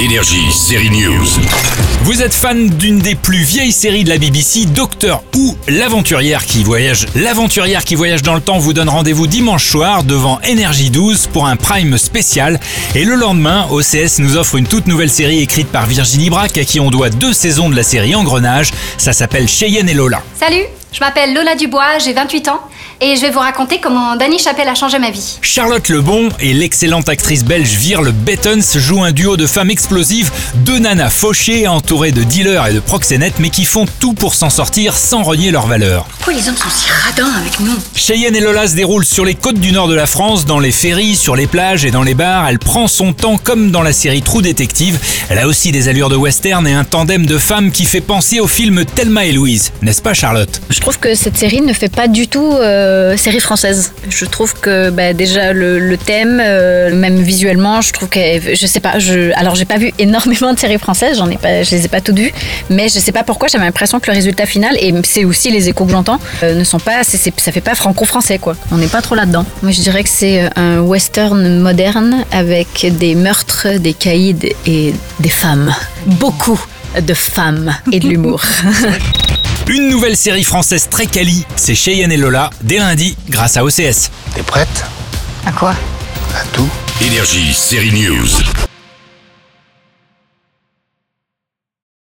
[0.00, 1.26] Énergie, série News.
[2.04, 6.64] Vous êtes fan d'une des plus vieilles séries de la BBC, Docteur Who, l'aventurière qui
[6.64, 7.04] voyage.
[7.14, 11.46] L'aventurière qui voyage dans le temps vous donne rendez-vous dimanche soir devant Énergie 12 pour
[11.46, 12.58] un prime spécial.
[12.94, 16.64] Et le lendemain, OCS nous offre une toute nouvelle série écrite par Virginie Braque à
[16.64, 18.70] qui on doit deux saisons de la série Engrenage.
[18.96, 20.22] Ça s'appelle Cheyenne et Lola.
[20.34, 22.62] Salut, je m'appelle Lola Dubois, j'ai 28 ans
[23.00, 25.38] et je vais vous raconter comment Danny Chapelle a changé ma vie.
[25.40, 30.78] Charlotte Lebon et l'excellente actrice belge Virle Bettens jouent un duo de femmes explosives, deux
[30.78, 34.96] nanas fauchées entourées de dealers et de proxénètes mais qui font tout pour s'en sortir
[34.96, 36.06] sans renier leurs valeurs.
[36.18, 37.76] Pourquoi les hommes sont si radins avec nous?
[37.94, 40.72] Cheyenne et Lola se déroulent sur les côtes du nord de la France, dans les
[40.72, 42.48] ferries, sur les plages et dans les bars.
[42.48, 44.98] Elle prend son temps comme dans la série Trou Détective.
[45.30, 48.40] Elle a aussi des allures de western et un tandem de femmes qui fait penser
[48.40, 49.72] au film Thelma et Louise.
[49.80, 50.60] N'est-ce pas Charlotte?
[50.68, 53.92] Je trouve que cette série ne fait pas du tout euh, série française.
[54.08, 58.80] Je trouve que bah, déjà le, thème, euh, même visuellement, je trouve que je sais
[58.80, 58.94] pas.
[59.36, 62.00] Alors j'ai pas vu énormément de séries françaises, j'en ai pas, je les ai pas
[62.00, 62.32] toutes vues,
[62.68, 65.68] mais je sais pas pourquoi j'avais l'impression que le résultat final et c'est aussi les
[65.68, 68.54] échos que j'entends euh, ne sont pas, ça fait pas franco-français quoi.
[68.72, 69.44] On n'est pas trop là-dedans.
[69.62, 74.94] Moi je dirais que c'est euh, un western moderne avec des meurtres, des caïds et
[75.20, 75.74] des femmes.
[76.06, 76.60] Beaucoup
[77.00, 78.42] de femmes et de l'humour.
[79.70, 84.10] Une nouvelle série française très quali, c'est Cheyenne et Lola, dès lundi, grâce à OCS.
[84.34, 84.84] T'es prête?
[85.46, 85.76] À quoi?
[86.34, 86.68] À tout
[87.00, 88.26] Énergie, série News.